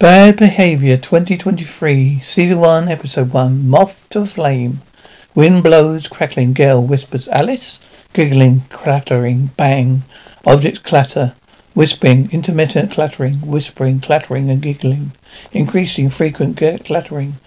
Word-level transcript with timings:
Bad 0.00 0.38
Behavior 0.38 0.96
2023, 0.96 2.20
Season 2.22 2.58
1, 2.58 2.88
Episode 2.88 3.34
1, 3.34 3.68
Moth 3.68 4.06
to 4.08 4.24
Flame. 4.24 4.80
Wind 5.34 5.62
blows, 5.62 6.08
crackling, 6.08 6.54
Gale 6.54 6.82
whispers, 6.82 7.28
Alice? 7.28 7.80
Giggling, 8.14 8.62
clattering, 8.70 9.50
bang. 9.58 10.02
Objects 10.46 10.78
clatter, 10.78 11.34
whispering, 11.74 12.30
intermittent 12.32 12.92
clattering, 12.92 13.34
whispering, 13.42 14.00
clattering 14.00 14.48
and 14.48 14.62
giggling. 14.62 15.12
Increasing, 15.52 16.08
frequent 16.08 16.56
clattering, 16.56 17.38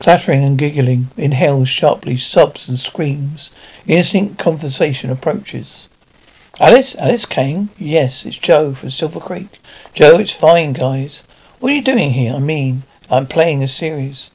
clattering 0.00 0.42
and 0.42 0.58
giggling. 0.58 1.06
Inhales 1.16 1.68
sharply, 1.68 2.18
sobs 2.18 2.68
and 2.68 2.80
screams. 2.80 3.52
Innocent 3.86 4.40
conversation 4.40 5.10
approaches. 5.10 5.88
Alice? 6.58 6.96
Alice 6.96 7.26
Kane? 7.26 7.68
Yes, 7.78 8.26
it's 8.26 8.38
Joe 8.38 8.74
from 8.74 8.90
Silver 8.90 9.20
Creek. 9.20 9.60
Joe, 9.94 10.18
it's 10.18 10.34
fine, 10.34 10.72
guys. 10.72 11.22
What 11.62 11.70
are 11.70 11.76
you 11.76 11.82
doing 11.82 12.10
here? 12.10 12.34
I 12.34 12.40
mean, 12.40 12.82
I'm 13.08 13.28
playing 13.28 13.62
a 13.62 13.68
series. 13.68 14.32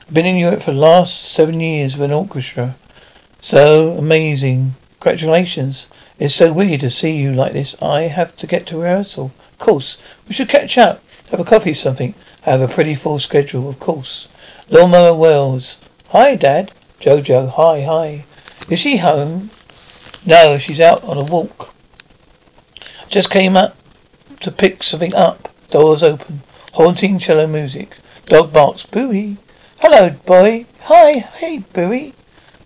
I've 0.00 0.14
been 0.14 0.24
in 0.24 0.36
Europe 0.36 0.62
for 0.62 0.72
the 0.72 0.78
last 0.78 1.22
seven 1.22 1.60
years 1.60 1.98
with 1.98 2.10
an 2.10 2.16
orchestra. 2.16 2.76
So 3.42 3.90
amazing. 3.90 4.74
Congratulations. 5.00 5.86
It's 6.18 6.34
so 6.34 6.50
weird 6.50 6.80
to 6.80 6.88
see 6.88 7.18
you 7.18 7.34
like 7.34 7.52
this. 7.52 7.76
I 7.82 8.04
have 8.04 8.34
to 8.36 8.46
get 8.46 8.68
to 8.68 8.78
rehearsal. 8.78 9.32
Of 9.52 9.58
course. 9.58 9.98
We 10.26 10.32
should 10.32 10.48
catch 10.48 10.78
up. 10.78 11.02
Have 11.30 11.40
a 11.40 11.44
coffee 11.44 11.72
or 11.72 11.74
something. 11.74 12.14
I 12.46 12.52
have 12.52 12.62
a 12.62 12.68
pretty 12.68 12.94
full 12.94 13.18
schedule, 13.18 13.68
of 13.68 13.78
course. 13.78 14.28
Lawnmower 14.70 15.12
Wells. 15.12 15.78
Hi, 16.08 16.36
Dad. 16.36 16.72
Jojo. 17.02 17.50
Hi, 17.50 17.82
hi. 17.82 18.24
Is 18.70 18.78
she 18.78 18.96
home? 18.96 19.50
No, 20.24 20.56
she's 20.56 20.80
out 20.80 21.04
on 21.04 21.18
a 21.18 21.24
walk. 21.24 21.74
Just 23.10 23.30
came 23.30 23.58
up 23.58 23.76
to 24.40 24.50
pick 24.50 24.82
something 24.82 25.14
up. 25.14 25.50
Doors 25.70 26.02
open. 26.02 26.40
Haunting 26.72 27.18
cello 27.18 27.46
music. 27.46 27.94
Dog 28.24 28.54
barks. 28.54 28.86
Bowie. 28.86 29.36
Hello, 29.80 30.08
boy. 30.24 30.64
Hi. 30.84 31.12
Hey, 31.12 31.58
Bowie. 31.58 32.14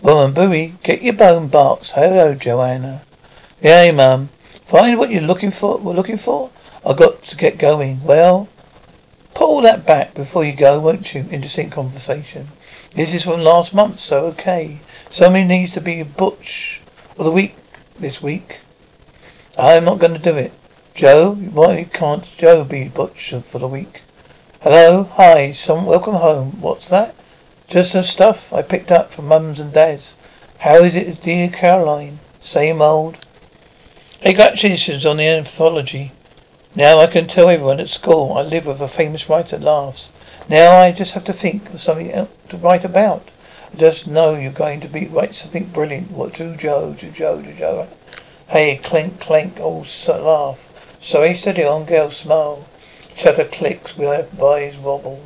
Woman, 0.02 0.32
Bowie. 0.32 0.74
Get 0.84 1.02
your 1.02 1.14
bone 1.14 1.48
barks. 1.48 1.90
Hello, 1.90 2.34
Joanna. 2.36 3.02
Hey, 3.60 3.90
mum. 3.90 4.28
Find 4.62 4.98
what 4.98 5.10
you're 5.10 5.20
looking 5.20 5.50
for. 5.50 5.78
We're 5.78 5.94
looking 5.94 6.16
for. 6.16 6.50
I 6.86 6.92
got 6.92 7.22
to 7.24 7.36
get 7.36 7.58
going. 7.58 8.04
Well, 8.04 8.48
pull 9.34 9.62
that 9.62 9.84
back 9.84 10.14
before 10.14 10.44
you 10.44 10.52
go, 10.52 10.78
won't 10.78 11.12
you? 11.12 11.24
Interesting 11.30 11.70
conversation. 11.70 12.46
This 12.94 13.14
is 13.14 13.24
from 13.24 13.40
last 13.40 13.74
month, 13.74 13.98
so 13.98 14.26
okay. 14.26 14.78
Somebody 15.10 15.44
needs 15.44 15.72
to 15.72 15.80
be 15.80 16.04
butch 16.04 16.80
of 17.18 17.24
the 17.24 17.32
week 17.32 17.56
this 17.98 18.22
week. 18.22 18.60
I'm 19.58 19.84
not 19.84 19.98
going 19.98 20.14
to 20.14 20.20
do 20.20 20.36
it. 20.36 20.52
Joe, 20.94 21.32
why 21.32 21.88
can't 21.90 22.22
Joe 22.36 22.64
be 22.64 22.84
butcher 22.84 23.40
for 23.40 23.58
the 23.58 23.66
week? 23.66 24.02
Hello, 24.60 25.04
hi, 25.04 25.52
some 25.52 25.86
welcome 25.86 26.16
home. 26.16 26.60
What's 26.60 26.90
that? 26.90 27.14
Just 27.66 27.92
some 27.92 28.02
stuff 28.02 28.52
I 28.52 28.60
picked 28.60 28.92
up 28.92 29.10
from 29.10 29.26
mums 29.26 29.58
and 29.58 29.72
dads. 29.72 30.14
How 30.58 30.84
is 30.84 30.94
it, 30.94 31.22
dear 31.22 31.48
Caroline? 31.48 32.20
Same 32.42 32.82
old. 32.82 33.16
I 34.22 34.32
got 34.32 34.50
Congratulations 34.50 35.06
on 35.06 35.16
the 35.16 35.26
anthology. 35.26 36.12
Now 36.74 37.00
I 37.00 37.06
can 37.06 37.26
tell 37.26 37.48
everyone 37.48 37.80
at 37.80 37.88
school 37.88 38.36
I 38.36 38.42
live 38.42 38.66
with 38.66 38.82
a 38.82 38.86
famous 38.86 39.30
writer 39.30 39.58
laughs. 39.58 40.10
Now 40.46 40.76
I 40.76 40.92
just 40.92 41.14
have 41.14 41.24
to 41.24 41.32
think 41.32 41.72
of 41.72 41.80
something 41.80 42.28
to 42.50 42.56
write 42.58 42.84
about. 42.84 43.30
I 43.72 43.78
just 43.78 44.06
know 44.06 44.34
you're 44.34 44.52
going 44.52 44.80
to 44.80 44.88
be 44.88 45.06
write 45.06 45.34
something 45.34 45.64
brilliant. 45.64 46.10
What 46.10 46.34
to 46.34 46.54
Joe, 46.54 46.92
to 46.98 47.10
Joe, 47.10 47.40
to 47.40 47.52
Joe. 47.54 47.88
Hey, 48.48 48.76
clink, 48.76 49.20
clink, 49.20 49.58
all 49.58 49.84
oh, 51.02 51.04
laugh. 51.04 51.08
Sorry, 51.08 51.34
steady 51.34 51.64
on, 51.64 51.84
girl, 51.84 52.10
smile. 52.10 52.64
Shutter 53.14 53.44
clicks, 53.44 53.98
eyes 53.98 54.78
wobble. 54.78 55.20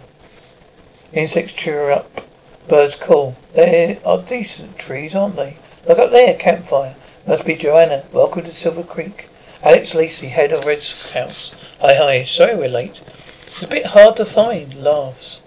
Insects 1.12 1.52
cheer 1.52 1.90
up. 1.90 2.22
Birds 2.66 2.96
call. 2.96 3.36
They 3.52 3.98
are 4.04 4.18
decent 4.18 4.78
trees, 4.78 5.14
aren't 5.14 5.36
they? 5.36 5.56
Look 5.86 5.98
up 5.98 6.10
there, 6.10 6.34
campfire. 6.34 6.96
Must 7.26 7.44
be 7.44 7.56
Joanna. 7.56 8.04
Welcome 8.12 8.44
to 8.44 8.52
Silver 8.52 8.84
Creek. 8.84 9.28
Alex 9.62 9.94
Lacey, 9.94 10.28
head 10.28 10.52
of 10.52 10.64
Red's 10.64 11.10
house. 11.10 11.54
Hi, 11.80 11.94
hi. 11.94 12.24
Sorry 12.24 12.56
we're 12.56 12.68
late. 12.68 13.02
It's 13.46 13.62
a 13.62 13.68
bit 13.68 13.86
hard 13.86 14.16
to 14.16 14.24
find. 14.24 14.74
Laughs. 14.82 15.42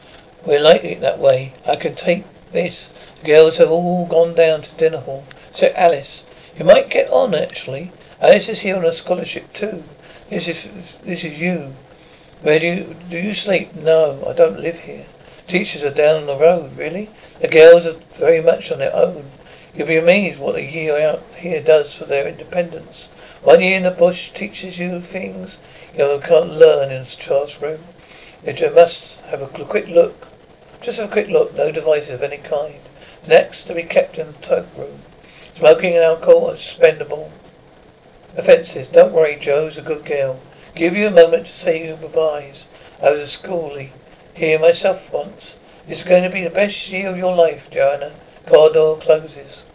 We're 0.46 0.61
it 0.84 1.01
that 1.01 1.19
way. 1.19 1.53
I 1.67 1.75
can 1.75 1.96
take 1.96 2.23
this. 2.51 2.91
The 3.22 3.28
girls 3.28 3.57
have 3.57 3.72
all 3.72 4.06
gone 4.06 4.35
down 4.35 4.61
to 4.61 4.75
dinner 4.75 5.00
hall. 5.00 5.25
So 5.51 5.72
Alice, 5.75 6.25
you 6.57 6.66
might 6.66 6.90
get 6.90 7.09
on 7.09 7.34
actually. 7.35 7.91
Alice 8.22 8.50
is 8.50 8.59
here 8.59 8.75
on 8.75 8.84
a 8.84 8.91
scholarship 8.91 9.53
too. 9.53 9.81
This 10.30 10.50
is 10.50 10.97
this 10.97 11.24
is 11.24 11.40
you. 11.40 11.74
Where 12.41 12.59
do 12.59 12.68
you 12.68 12.96
do 13.09 13.18
you 13.18 13.34
sleep? 13.34 13.74
No, 13.74 14.22
I 14.28 14.34
don't 14.34 14.59
live 14.59 14.80
here. 14.80 15.06
Teachers 15.47 15.85
are 15.85 15.90
down 15.90 16.22
on 16.22 16.25
the 16.25 16.35
road, 16.35 16.75
really. 16.75 17.09
The 17.40 17.47
girls 17.47 17.88
are 17.88 17.96
very 18.12 18.41
much 18.41 18.74
on 18.74 18.79
their 18.79 18.94
own. 18.94 19.31
You'll 19.74 19.88
be 19.88 19.96
amazed 19.96 20.38
what 20.38 20.56
a 20.56 20.62
year 20.62 21.00
out 21.00 21.24
here 21.38 21.62
does 21.62 21.96
for 21.96 22.03
their 22.03 22.28
independence. 22.28 23.08
One 23.41 23.62
year 23.62 23.78
in 23.78 23.84
the 23.84 23.91
bush 23.91 24.31
teaches 24.31 24.78
you 24.78 25.00
things 25.00 25.59
you 25.97 26.22
can't 26.22 26.52
learn 26.52 26.91
in 26.91 27.03
a 27.03 27.06
classroom. 27.06 27.85
You 28.46 28.69
must 28.75 29.22
have 29.28 29.41
a 29.41 29.47
quick 29.47 29.88
look. 29.88 30.28
Just 30.81 31.00
have 31.00 31.08
a 31.09 31.13
quick 31.13 31.29
look, 31.29 31.56
no 31.56 31.72
devices 31.72 32.16
of 32.16 32.24
any 32.24 32.40
kind. 32.40 32.81
Next, 33.25 33.63
to 33.63 33.74
be 33.74 33.84
kept 33.84 34.18
in 34.18 34.28
the 34.28 34.34
tug 34.34 34.66
room. 34.78 35.03
Smoking 35.56 35.96
and 35.96 36.03
alcohol 36.03 36.50
are 36.50 36.56
expendable. 36.56 37.31
Offences. 38.38 38.88
Don't 38.88 39.12
worry, 39.12 39.35
Joe's 39.35 39.78
a 39.78 39.81
good 39.81 40.06
girl. 40.06 40.40
Give 40.75 40.95
you 40.95 41.07
a 41.07 41.12
moment 41.12 41.47
to 41.47 41.51
say 41.51 41.88
your 41.88 41.97
goodbyes. 41.97 42.67
I 43.01 43.12
was 43.12 43.22
a 43.22 43.23
schoolie 43.23 43.90
here 44.34 44.59
myself 44.59 45.12
once. 45.12 45.57
It's 45.88 46.03
going 46.03 46.23
to 46.23 46.29
be 46.29 46.44
the 46.44 46.50
best 46.51 46.91
year 46.91 47.09
of 47.09 47.17
your 47.17 47.35
life, 47.35 47.69
Joanna. 47.72 48.12
Corridor 48.45 48.95
closes. 49.01 49.66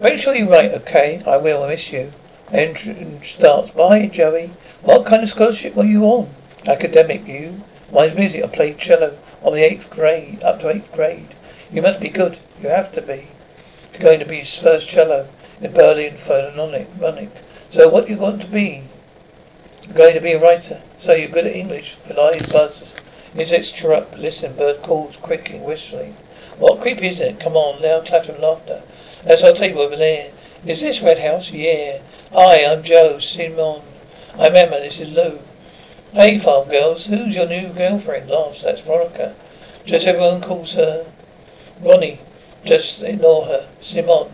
Make 0.00 0.18
sure 0.18 0.34
you 0.34 0.48
write, 0.48 0.72
okay? 0.72 1.20
I 1.26 1.38
will. 1.38 1.64
I 1.64 1.68
miss 1.68 1.92
you. 1.92 2.12
Entrance 2.52 3.28
starts. 3.28 3.72
Bye, 3.72 4.06
Joey. 4.06 4.50
What 4.82 5.06
kind 5.06 5.22
of 5.22 5.28
scholarship 5.28 5.74
were 5.74 5.84
you 5.84 6.04
on? 6.04 6.28
Academic, 6.66 7.26
you. 7.26 7.62
Mine's 7.92 8.14
music. 8.14 8.44
I 8.44 8.46
played 8.46 8.78
cello 8.78 9.18
on 9.42 9.54
the 9.54 9.62
eighth 9.62 9.90
grade, 9.90 10.42
up 10.44 10.60
to 10.60 10.70
eighth 10.70 10.92
grade. 10.92 11.34
You 11.72 11.82
must 11.82 12.00
be 12.00 12.08
good. 12.08 12.38
You 12.62 12.68
have 12.68 12.92
to 12.92 13.02
be. 13.02 13.26
You're 13.92 14.02
going 14.02 14.20
to 14.20 14.26
be 14.26 14.36
his 14.36 14.56
first 14.56 14.88
cello 14.88 15.26
in 15.60 15.72
Berlin 15.72 16.14
Philharmonic. 16.14 17.30
So 17.68 17.88
what 17.88 18.08
you 18.08 18.16
going 18.16 18.38
to 18.38 18.46
be? 18.46 18.82
I'm 19.88 19.94
going 19.94 20.14
to 20.14 20.20
be 20.20 20.32
a 20.32 20.40
writer. 20.40 20.80
So 20.96 21.14
you're 21.14 21.28
good 21.28 21.46
at 21.46 21.56
English. 21.56 21.92
Flies 21.92 22.50
buzzes. 22.52 22.94
Insects 23.36 23.72
chirrup. 23.72 24.16
Listen. 24.18 24.54
Bird 24.54 24.82
calls, 24.82 25.16
creaking, 25.16 25.62
whistling. 25.64 26.16
What 26.58 26.80
creep 26.80 27.02
is 27.02 27.20
it? 27.20 27.40
Come 27.40 27.56
on, 27.56 27.80
now 27.80 28.00
clatter 28.00 28.32
and 28.32 28.42
laughter. 28.42 28.82
That's 29.24 29.44
our 29.44 29.54
table 29.54 29.80
over 29.80 29.96
there. 29.96 30.30
Is 30.66 30.82
this 30.82 31.02
Red 31.02 31.18
House? 31.18 31.50
Yeah. 31.52 32.00
Hi, 32.32 32.66
I'm 32.66 32.82
Joe 32.82 33.18
Simon. 33.18 33.80
I'm 34.38 34.54
Emma, 34.54 34.78
this 34.80 35.00
is 35.00 35.10
Lou. 35.10 35.38
Hey, 36.12 36.38
farm 36.38 36.68
girls, 36.68 37.06
who's 37.06 37.34
your 37.34 37.48
new 37.48 37.72
girlfriend? 37.72 38.28
Laughs. 38.28 38.62
That's 38.62 38.82
Veronica. 38.82 39.34
Just 39.86 40.06
everyone 40.06 40.42
calls 40.42 40.74
her 40.74 41.06
Ronnie. 41.80 42.18
Just 42.64 43.00
ignore 43.02 43.46
her. 43.46 43.66
Simon. 43.80 44.26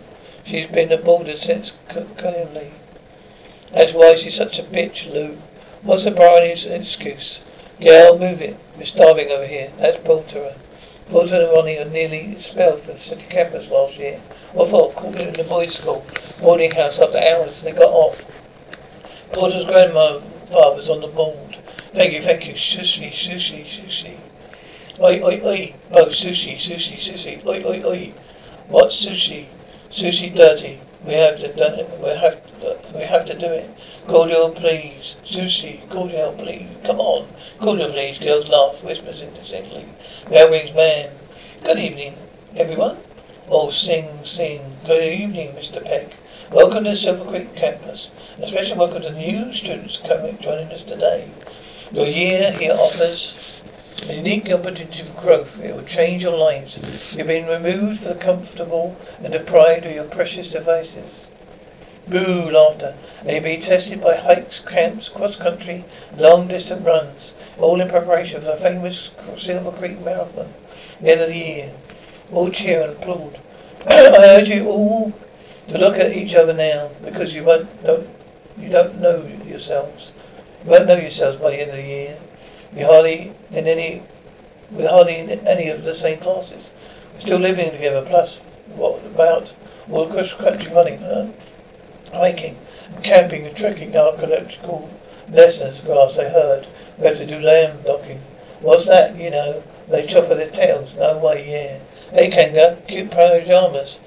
She's 0.46 0.68
been 0.68 0.92
aborted 0.92 1.38
since 1.38 1.76
Conley. 1.88 2.70
That's 3.72 3.92
why 3.92 4.14
she's 4.14 4.36
such 4.36 4.60
a 4.60 4.62
bitch, 4.62 5.12
Lou. 5.12 5.36
What's 5.82 6.04
the 6.04 6.12
brownie's 6.12 6.66
excuse? 6.66 7.42
Gail, 7.80 8.16
move 8.16 8.40
it. 8.40 8.56
We're 8.78 8.84
starving 8.84 9.28
over 9.32 9.44
here. 9.44 9.72
That's 9.78 9.98
Portia. 9.98 10.54
Portia 11.10 11.40
and 11.40 11.52
Ronnie 11.52 11.80
are 11.80 11.84
nearly 11.84 12.30
expelled 12.30 12.78
from 12.78 12.92
the 12.92 12.98
city 12.98 13.24
campus 13.28 13.72
last 13.72 13.98
year. 13.98 14.20
What 14.52 14.68
for? 14.68 14.92
It 15.16 15.20
in 15.20 15.34
the 15.34 15.42
boys' 15.42 15.78
school. 15.78 16.06
Boarding 16.40 16.70
house 16.70 17.00
after 17.00 17.18
hours. 17.18 17.64
And 17.64 17.74
they 17.74 17.78
got 17.80 17.90
off. 17.90 18.24
Portia's 19.32 19.64
grandfather's 19.64 20.90
on 20.90 21.00
the 21.00 21.08
board. 21.08 21.56
Thank 21.92 22.12
you, 22.12 22.22
thank 22.22 22.46
you. 22.46 22.54
Sushi, 22.54 23.10
sushi, 23.10 23.64
sushi. 23.64 24.16
Oi, 25.00 25.20
oi, 25.24 25.40
oi. 25.44 25.74
Oh, 25.90 26.06
sushi, 26.06 26.54
sushi, 26.54 26.98
sushi. 26.98 27.44
Oi, 27.44 27.64
oi, 27.64 27.82
oi. 27.84 28.12
What's 28.68 29.04
sushi? 29.04 29.46
Sushi 29.90 30.34
dirty. 30.34 30.80
We 31.04 31.14
have 31.14 31.38
to 31.38 31.48
done 31.52 31.78
it. 31.78 31.88
We 32.00 32.08
have 32.08 32.60
to, 32.60 32.76
we 32.92 33.04
have 33.04 33.24
to 33.26 33.34
do 33.34 33.46
it. 33.46 33.70
Cordial, 34.08 34.50
please. 34.50 35.16
Sushi, 35.24 35.88
cordial, 35.90 36.32
please. 36.32 36.68
Come 36.84 36.98
on. 36.98 37.28
Cordial, 37.60 37.90
please. 37.90 38.18
Girls 38.18 38.48
laugh, 38.48 38.82
whispers 38.82 39.22
indistinctly. 39.22 39.84
Railway's 40.28 40.74
man. 40.74 41.10
Good 41.62 41.78
evening, 41.78 42.14
everyone. 42.56 42.98
All 43.48 43.70
sing, 43.70 44.08
sing. 44.24 44.60
Good 44.84 45.04
evening, 45.04 45.50
Mr. 45.50 45.84
Peck. 45.84 46.16
Welcome 46.50 46.82
to 46.84 46.96
Silver 46.96 47.24
Creek 47.24 47.54
campus. 47.54 48.10
A 48.38 48.48
special 48.48 48.78
welcome 48.78 49.02
to 49.02 49.10
the 49.10 49.18
new 49.18 49.52
students 49.52 49.98
coming 49.98 50.36
joining 50.40 50.72
us 50.72 50.82
today. 50.82 51.28
Your 51.92 52.06
year 52.06 52.52
here 52.58 52.72
offers 52.72 53.62
a 54.08 54.14
unique 54.14 54.50
opportunity 54.50 55.02
growth. 55.16 55.62
It 55.62 55.74
will 55.74 55.82
change 55.84 56.22
your 56.22 56.36
lives. 56.36 57.16
You've 57.16 57.26
been 57.26 57.48
removed 57.48 58.00
from 58.00 58.12
the 58.12 58.18
comfortable 58.18 58.96
and 59.22 59.32
deprived 59.32 59.86
of 59.86 59.92
your 59.92 60.04
precious 60.04 60.52
devices. 60.52 61.28
Boo, 62.08 62.50
laughter. 62.50 62.94
And 63.20 63.30
you'll 63.30 63.42
be 63.42 63.56
tested 63.56 64.00
by 64.00 64.14
hikes, 64.14 64.60
camps, 64.60 65.08
cross-country, 65.08 65.84
long-distance 66.16 66.82
runs, 66.82 67.34
all 67.58 67.80
in 67.80 67.88
preparation 67.88 68.40
for 68.40 68.46
the 68.48 68.56
famous 68.56 69.10
Silver 69.36 69.72
Creek 69.72 70.00
Marathon. 70.00 70.52
The 71.00 71.12
end 71.12 71.20
of 71.22 71.28
the 71.28 71.36
year. 71.36 71.72
All 72.32 72.50
cheer 72.50 72.82
and 72.82 72.92
applaud. 72.92 73.40
I 73.88 74.36
urge 74.36 74.50
you 74.50 74.68
all 74.68 75.12
to 75.68 75.78
look 75.78 75.98
at 75.98 76.12
each 76.12 76.34
other 76.34 76.52
now, 76.52 76.90
because 77.04 77.34
you 77.34 77.42
won't 77.44 77.68
don't 77.84 78.08
you 78.58 78.68
don't 78.68 79.00
know 79.00 79.26
yourselves. 79.46 80.12
You 80.64 80.70
won't 80.70 80.86
know 80.86 80.96
yourselves 80.96 81.36
by 81.36 81.50
the 81.50 81.60
end 81.60 81.70
of 81.70 81.76
the 81.76 81.82
year. 81.82 82.18
We 82.76 82.82
hardly 82.82 83.32
in 83.52 83.66
any 83.66 84.02
we're 84.70 84.86
hardly 84.86 85.16
in 85.16 85.30
any 85.46 85.70
of 85.70 85.82
the 85.82 85.94
same 85.94 86.18
classes. 86.18 86.74
We're 87.14 87.20
still 87.20 87.36
hmm. 87.38 87.44
living 87.44 87.70
together. 87.70 88.02
Plus, 88.04 88.38
what 88.74 89.02
about 89.06 89.56
all 89.90 90.04
the 90.04 90.22
country 90.38 90.74
running, 90.74 90.98
huh? 90.98 91.28
Hiking, 92.12 92.58
and 92.94 93.02
camping, 93.02 93.46
and 93.46 93.56
trekking. 93.56 93.96
Archaeological 93.96 94.90
lessons. 95.30 95.80
Grass. 95.80 96.18
I 96.18 96.28
heard 96.28 96.66
we 96.98 97.06
have 97.06 97.16
to 97.16 97.24
do 97.24 97.40
lamb 97.40 97.80
docking. 97.86 98.20
What's 98.60 98.84
that? 98.88 99.16
You 99.16 99.30
know, 99.30 99.62
they 99.88 100.04
chop 100.04 100.30
at 100.30 100.36
their 100.36 100.50
tails. 100.50 100.98
No 100.98 101.16
way. 101.16 101.48
Yeah. 101.48 101.78
Hey, 102.12 102.28
Kanga, 102.28 102.76
cute 102.86 103.10
pajamas. 103.10 104.00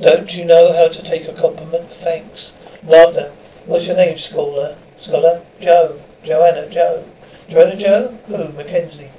Don't 0.00 0.34
you 0.34 0.44
know 0.44 0.72
how 0.72 0.88
to 0.88 1.02
take 1.04 1.28
a 1.28 1.34
compliment? 1.34 1.88
Thanks. 1.88 2.52
Laughter. 2.84 3.30
What's 3.66 3.86
your 3.86 3.96
name, 3.96 4.16
scholar? 4.16 4.76
Scholar? 4.96 5.40
Joe. 5.60 6.00
Joanna. 6.24 6.68
Joe. 6.68 7.04
Joe? 7.48 8.08
Who? 8.26 8.52
Mackenzie. 8.52 9.10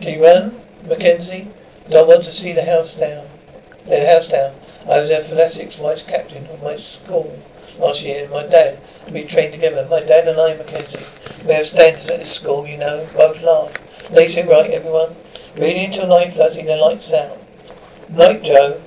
Can 0.00 0.14
you 0.14 0.24
run? 0.24 0.60
Mackenzie? 0.86 1.48
Don't 1.90 2.06
want 2.06 2.22
to 2.24 2.32
see 2.32 2.52
the 2.52 2.64
house 2.64 2.94
down. 2.94 3.26
The 3.86 4.06
house 4.06 4.28
down. 4.28 4.54
I 4.88 5.00
was 5.00 5.10
athletics 5.10 5.80
vice 5.80 6.04
captain 6.04 6.46
of 6.46 6.62
my 6.62 6.76
school 6.76 7.36
last 7.80 8.04
year. 8.04 8.28
My 8.28 8.46
dad, 8.46 8.78
we 9.10 9.24
trained 9.24 9.54
together. 9.54 9.86
My 9.90 10.00
dad 10.00 10.28
and 10.28 10.38
I, 10.38 10.54
Mackenzie. 10.54 11.46
We 11.48 11.54
have 11.54 11.66
standards 11.66 12.08
at 12.10 12.20
this 12.20 12.32
school, 12.32 12.64
you 12.64 12.78
know. 12.78 13.08
Both 13.16 13.42
laugh. 13.42 14.10
Late 14.12 14.36
right, 14.46 14.70
everyone. 14.70 15.16
Reading 15.56 15.86
until 15.86 16.06
9.30, 16.06 16.66
then 16.66 16.80
lights 16.80 17.12
out. 17.12 17.38
Night, 18.08 18.44
Joe. 18.44 18.80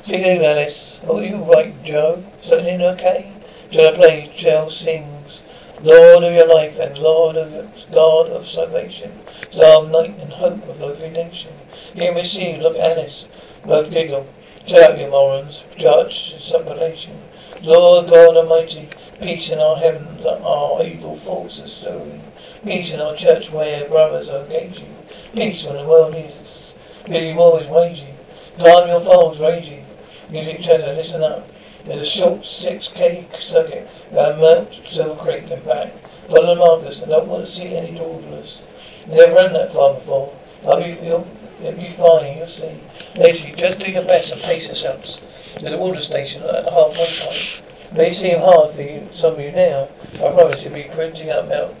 See 0.00 0.18
you, 0.18 0.44
Alice. 0.44 1.00
Oh, 1.06 1.20
you 1.20 1.36
right, 1.36 1.72
Joe? 1.84 2.24
Something 2.40 2.82
okay? 2.82 3.30
Shall 3.70 3.92
I 3.92 3.96
play? 3.96 4.30
Joe 4.34 4.68
sings. 4.68 5.44
Lord 5.84 6.24
of 6.24 6.32
your 6.32 6.46
life 6.46 6.78
and 6.78 6.96
Lord 6.96 7.36
of 7.36 7.86
God 7.92 8.30
of 8.30 8.46
salvation, 8.46 9.12
star 9.50 9.82
of 9.82 9.90
night 9.90 10.14
and 10.18 10.32
hope 10.32 10.66
of 10.66 10.80
every 10.80 11.10
nation. 11.10 11.52
Here 11.94 12.14
we 12.14 12.22
see, 12.22 12.56
look, 12.56 12.78
Alice. 12.78 13.28
Both 13.66 13.90
giggle. 13.90 14.26
Shout 14.66 14.92
out, 14.92 14.98
you 14.98 15.10
morons. 15.10 15.62
Judge 15.76 16.40
supplication. 16.40 17.20
Lord 17.62 18.08
God 18.08 18.34
Almighty, 18.34 18.88
peace 19.20 19.50
in 19.50 19.58
our 19.58 19.76
heavens, 19.76 20.24
our 20.24 20.82
evil 20.82 21.16
forces 21.16 21.70
sowing. 21.70 22.22
Peace 22.64 22.94
in 22.94 23.02
our 23.02 23.14
church 23.14 23.52
where 23.52 23.86
brothers 23.86 24.30
are 24.30 24.42
engaging. 24.44 24.96
Peace 25.34 25.66
when 25.66 25.76
the 25.76 25.86
world 25.86 26.14
is 26.14 26.74
busy 27.04 27.34
war 27.34 27.60
is 27.60 27.68
waging. 27.68 28.14
Calm 28.58 28.88
your 28.88 29.00
foes 29.00 29.38
raging. 29.38 29.84
Music 30.30 30.60
chatter, 30.60 30.94
listen 30.94 31.22
up. 31.22 31.46
There's 31.84 32.00
a 32.00 32.06
short 32.06 32.40
6K 32.40 33.34
circuit 33.40 33.86
around 34.12 34.40
Mount 34.40 34.72
Silver 34.72 35.20
Creek 35.22 35.50
and 35.50 35.64
back. 35.66 35.92
Follow 36.28 36.54
the 36.54 36.58
markers. 36.58 37.02
I 37.02 37.08
don't 37.08 37.28
want 37.28 37.44
to 37.44 37.50
see 37.50 37.76
any 37.76 37.96
dawdlers. 37.96 38.62
Never 39.06 39.34
run 39.34 39.52
that 39.52 39.70
far 39.70 39.92
before. 39.92 40.32
I'll 40.66 40.82
be, 40.82 40.96
you'll, 41.02 41.26
it'll 41.62 41.78
be 41.78 41.90
fine, 41.90 42.38
you'll 42.38 42.46
see. 42.46 42.74
Lacey, 43.16 43.52
just 43.52 43.80
do 43.80 43.92
your 43.92 44.04
best 44.04 44.32
and 44.32 44.40
pace 44.40 44.66
yourselves. 44.66 45.20
There's 45.60 45.74
a 45.74 45.78
water 45.78 46.00
station 46.00 46.42
at 46.42 46.64
half 46.64 46.96
halfway 46.96 47.04
point. 47.28 47.62
May 47.94 48.10
seem 48.12 48.38
hard 48.38 48.74
you, 48.78 49.06
some 49.10 49.34
of 49.34 49.40
you 49.40 49.52
now. 49.52 49.88
I 50.14 50.32
promise 50.32 50.64
you'll 50.64 50.74
be 50.74 50.88
printing 50.90 51.30
up 51.30 51.48
Mount 51.48 51.74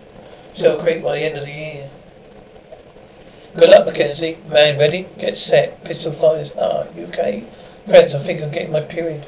Silver 0.52 0.82
Creek 0.82 1.02
by 1.02 1.16
the 1.18 1.24
end 1.24 1.38
of 1.38 1.46
the 1.46 1.50
year. 1.50 1.90
Good 3.56 3.70
luck, 3.70 3.86
Mackenzie. 3.86 4.36
Man 4.50 4.78
ready? 4.78 5.06
Get 5.18 5.36
set. 5.38 5.82
Pistol 5.84 6.12
fires. 6.12 6.54
Ah, 6.58 6.82
UK. 6.90 7.44
Friends, 7.86 8.14
I 8.14 8.18
think 8.18 8.42
I'm 8.42 8.50
getting 8.50 8.72
my 8.72 8.80
period. 8.80 9.24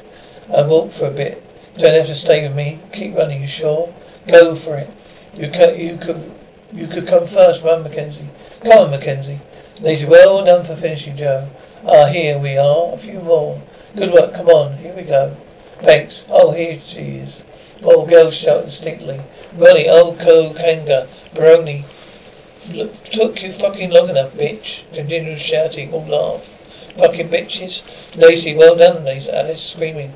I 0.55 0.61
walk 0.65 0.91
for 0.91 1.07
a 1.07 1.11
bit. 1.11 1.43
You 1.75 1.81
don't 1.81 1.93
have 1.93 2.07
to 2.07 2.15
stay 2.15 2.47
with 2.47 2.55
me. 2.55 2.79
Keep 2.93 3.15
running, 3.15 3.41
you 3.41 3.47
sure? 3.47 3.93
Go 4.27 4.55
for 4.55 4.77
it. 4.77 4.89
You 5.35 5.49
could, 5.49 5.77
you 5.77 5.97
could, 5.97 6.31
you 6.73 6.87
could 6.87 7.05
come 7.05 7.25
first. 7.25 7.63
Run, 7.63 7.83
Mackenzie. 7.83 8.27
Come 8.63 8.85
on, 8.85 8.91
Mackenzie. 8.91 9.39
Ladies, 9.81 10.05
well 10.05 10.43
done 10.45 10.63
for 10.63 10.75
finishing, 10.75 11.17
Joe. 11.17 11.47
Ah, 11.85 12.05
here 12.05 12.39
we 12.39 12.57
are. 12.57 12.93
A 12.93 12.97
few 12.97 13.19
more. 13.19 13.61
Good 13.95 14.11
work. 14.11 14.33
Come 14.33 14.47
on. 14.47 14.77
Here 14.77 14.95
we 14.95 15.03
go. 15.03 15.35
Thanks. 15.79 16.25
Oh, 16.29 16.51
here 16.51 16.79
she 16.79 17.17
is. 17.17 17.45
Oh, 17.83 18.05
girls 18.07 18.35
shout 18.35 18.63
instinctively. 18.63 19.19
Ronnie, 19.55 19.87
oh, 19.89 20.15
Co, 20.19 20.53
Kanga, 20.53 21.07
Baroni. 21.35 21.83
Took 23.11 23.43
you 23.43 23.51
fucking 23.51 23.91
long 23.91 24.09
enough, 24.09 24.33
bitch. 24.33 24.91
Continued 24.93 25.39
shouting, 25.39 25.93
all 25.93 26.05
laugh. 26.05 26.56
Fucking 26.97 27.29
bitches. 27.29 28.17
Lacey, 28.17 28.55
well 28.55 28.75
done, 28.75 29.03
Lacey. 29.03 29.31
Alice 29.31 29.51
uh, 29.51 29.77
screaming. 29.77 30.13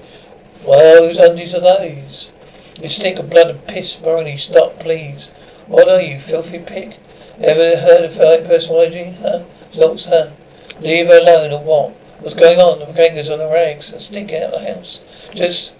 Well, 0.65 1.05
whose 1.05 1.19
undies 1.19 1.53
are 1.53 1.61
those? 1.61 2.31
You 2.81 2.89
stink 2.89 3.19
of 3.19 3.29
blood 3.29 3.51
and 3.51 3.67
piss, 3.67 3.95
Barney. 3.97 4.37
Stop, 4.37 4.79
please. 4.79 5.29
What 5.67 5.87
are 5.87 6.01
you, 6.01 6.19
filthy 6.19 6.57
pig? 6.59 6.95
Ever 7.39 7.79
heard 7.79 8.05
of 8.05 8.13
fire 8.13 8.43
personality? 8.43 9.15
Huh? 9.21 9.43
Stocks, 9.71 10.05
huh? 10.05 10.31
Leave 10.79 11.07
her 11.07 11.19
alone 11.19 11.51
or 11.53 11.63
what? 11.63 11.89
What's 12.21 12.35
going 12.35 12.59
on? 12.59 12.79
The 12.79 12.93
gangers 12.93 13.29
on 13.29 13.39
the 13.39 13.49
rags 13.51 13.91
and 13.91 14.01
stink 14.01 14.31
out 14.33 14.53
of 14.53 14.61
the 14.61 14.73
house. 14.73 15.01
Just, 15.35 15.75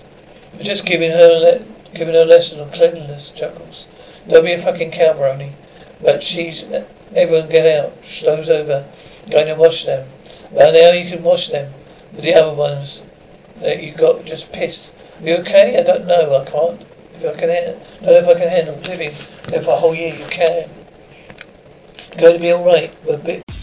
just 0.60 0.86
giving 0.86 1.12
her, 1.12 1.40
le- 1.40 1.96
giving 1.96 2.14
her 2.14 2.22
a 2.22 2.26
lesson 2.26 2.60
on 2.60 2.72
cleanliness. 2.72 3.30
Chuckles. 3.30 3.88
Don't 4.28 4.46
be 4.46 4.54
a 4.54 4.58
fucking 4.60 4.92
cow. 4.92 5.14
But 6.02 6.24
she's, 6.24 6.64
everyone 7.16 7.50
get 7.50 7.80
out. 7.80 8.04
Stoves 8.04 8.50
over. 8.50 8.88
Going 9.30 9.48
to 9.48 9.56
wash 9.56 9.86
them. 9.86 10.08
Well, 10.52 10.74
now 10.74 10.92
you 10.98 11.10
can 11.10 11.24
wash 11.24 11.48
them. 11.48 11.72
But 12.14 12.24
the 12.24 12.36
other 12.36 12.54
ones 12.54 13.02
that 13.62 13.82
you 13.82 13.94
got 13.94 14.26
just 14.26 14.52
pissed. 14.52 14.94
Are 15.22 15.28
you 15.28 15.36
okay? 15.38 15.80
I 15.80 15.84
don't 15.84 16.08
know. 16.08 16.42
I 16.42 16.46
can't. 16.50 16.82
If 17.14 17.26
I 17.26 17.40
can, 17.40 17.48
don't 18.02 18.06
know 18.06 18.18
if 18.18 18.28
I 18.28 18.34
can 18.34 18.50
handle 18.50 18.76
living 18.76 19.12
there 19.48 19.62
for 19.62 19.72
a 19.72 19.76
whole 19.78 19.96
year. 19.96 20.14
You 20.14 20.26
can. 20.26 20.70
Going 22.18 22.36
to 22.36 22.40
be 22.42 22.52
all 22.52 22.66
right. 22.66 22.92
We're 23.06 23.16
a 23.16 23.18
bit. 23.18 23.51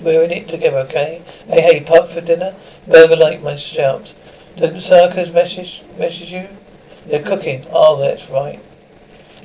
We're 0.00 0.24
in 0.24 0.32
it 0.32 0.48
together, 0.48 0.78
okay? 0.88 1.22
Hey, 1.46 1.60
hey, 1.60 1.80
pub 1.80 2.08
for 2.08 2.20
dinner? 2.20 2.54
Burger 2.86 3.16
like 3.16 3.42
my 3.42 3.56
shout. 3.56 4.14
Didn't 4.56 4.78
Sarkis 4.78 5.32
message 5.32 5.82
message 5.98 6.32
you? 6.32 6.48
They're 7.06 7.22
cooking. 7.22 7.64
Oh, 7.70 8.00
that's 8.00 8.28
right. 8.28 8.60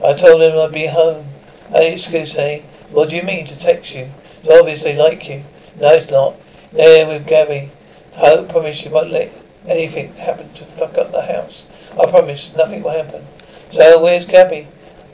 I 0.04 0.14
told 0.14 0.42
him 0.42 0.58
I'd 0.58 0.72
be 0.72 0.88
home. 0.88 1.28
It's 1.72 2.10
gonna 2.10 2.26
say, 2.26 2.64
what 2.92 3.10
do 3.10 3.18
you 3.18 3.24
mean 3.24 3.48
to 3.48 3.60
text 3.60 3.94
you? 3.94 4.10
It's 4.40 4.50
obviously 4.50 4.96
like 4.96 5.28
you. 5.30 5.44
No, 5.80 5.94
it's 5.94 6.10
not. 6.10 6.36
There 6.72 7.06
with 7.06 7.28
Gabby. 7.28 7.70
I 8.18 8.46
promise 8.50 8.84
you 8.84 8.92
won't 8.92 9.12
let 9.12 9.32
anything 9.68 10.14
happen 10.16 10.52
to 10.54 10.64
fuck 10.64 10.98
up 10.98 11.12
the 11.12 11.22
house. 11.22 11.68
I 12.02 12.06
promise 12.10 12.56
nothing 12.56 12.82
will 12.82 13.04
happen. 13.04 13.28
So 13.72 14.02
where's 14.02 14.26
Gabby? 14.26 14.68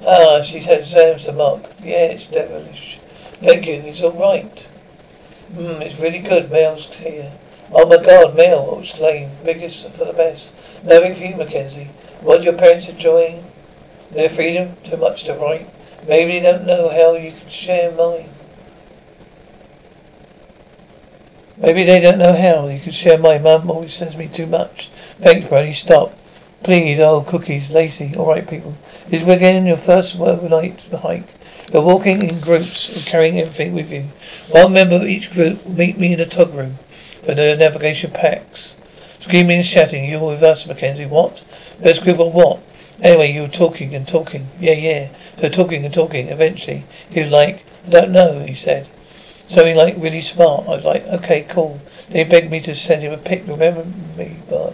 Ah, 0.07 0.43
she 0.43 0.59
had 0.59 0.85
Sam's 0.85 1.25
to 1.25 1.33
Mark. 1.33 1.65
Yeah, 1.83 2.05
it's 2.13 2.27
devilish. 2.27 2.99
Thank 3.41 3.67
you, 3.67 3.81
it's 3.85 4.03
all 4.03 4.11
right. 4.11 4.69
Mmm, 5.55 5.81
it's 5.81 6.01
really 6.01 6.19
good. 6.19 6.51
Mel's 6.51 6.93
here. 6.93 7.31
Oh 7.71 7.85
my 7.87 7.97
god, 7.97 8.35
Mel, 8.35 8.77
exclaimed. 8.79 9.31
Biggest 9.45 9.89
for 9.91 10.03
the 10.05 10.13
best. 10.13 10.53
For 10.53 11.05
you, 11.05 11.35
Mackenzie. 11.37 11.89
What 12.21 12.43
your 12.43 12.57
parents 12.57 12.89
enjoying? 12.89 13.43
Their 14.11 14.29
freedom? 14.29 14.75
Too 14.83 14.97
much 14.97 15.23
to 15.23 15.33
write? 15.33 15.67
Maybe 16.07 16.39
they 16.39 16.51
don't 16.51 16.67
know 16.67 16.89
how 16.89 17.15
you 17.15 17.31
can 17.31 17.49
share 17.49 17.91
mine. 17.91 18.29
Maybe 21.57 21.83
they 21.83 22.01
don't 22.01 22.17
know 22.17 22.33
how 22.33 22.67
you 22.67 22.79
can 22.79 22.91
share 22.91 23.17
my 23.17 23.37
mum 23.37 23.71
always 23.71 23.93
sends 23.93 24.17
me 24.17 24.27
too 24.27 24.45
much. 24.45 24.89
Thanks, 25.19 25.47
Brody. 25.47 25.73
Stop. 25.73 26.13
Please, 26.65 26.99
oh, 26.99 27.21
cookies, 27.21 27.69
Lacey. 27.69 28.15
All 28.17 28.25
right, 28.25 28.49
people. 28.49 28.73
Is 29.11 29.23
we 29.23 29.33
again 29.33 29.67
your 29.67 29.77
first 29.77 30.19
overnight 30.19 30.81
hike? 30.87 31.27
You're 31.71 31.83
walking 31.83 32.23
in 32.23 32.39
groups 32.39 32.97
and 32.97 33.05
carrying 33.05 33.39
everything 33.39 33.75
with 33.75 33.91
you. 33.91 34.05
One 34.49 34.73
member 34.73 34.95
of 34.95 35.03
each 35.03 35.31
group 35.31 35.63
will 35.63 35.73
meet 35.73 35.99
me 35.99 36.13
in 36.13 36.17
the 36.17 36.25
tug 36.25 36.55
room 36.55 36.79
for 37.21 37.35
the 37.35 37.55
navigation 37.55 38.09
packs. 38.09 38.75
Screaming 39.19 39.57
and 39.57 39.65
shouting, 39.65 40.09
you're 40.09 40.25
with 40.25 40.41
us, 40.41 40.65
Mackenzie. 40.65 41.05
What? 41.05 41.45
Best 41.83 42.03
group 42.03 42.19
of 42.19 42.33
what? 42.33 42.61
Anyway, 42.99 43.31
you 43.31 43.43
were 43.43 43.47
talking 43.47 43.93
and 43.93 44.07
talking. 44.07 44.47
Yeah, 44.59 44.73
yeah. 44.73 45.09
So 45.39 45.49
talking 45.49 45.85
and 45.85 45.93
talking. 45.93 46.29
Eventually, 46.29 46.83
he 47.11 47.19
was 47.19 47.29
like, 47.29 47.63
I 47.85 47.89
don't 47.91 48.11
know, 48.11 48.39
he 48.39 48.55
said. 48.55 48.87
Something 49.49 49.77
like 49.77 49.97
really 49.99 50.23
smart. 50.23 50.65
I 50.65 50.69
was 50.69 50.83
like, 50.83 51.05
okay, 51.05 51.45
cool. 51.47 51.79
Then 52.09 52.25
he 52.25 52.31
begged 52.31 52.49
me 52.49 52.59
to 52.61 52.73
send 52.73 53.03
him 53.03 53.13
a 53.13 53.17
pic. 53.17 53.43
Remember 53.45 53.85
me 54.17 54.35
by. 54.49 54.73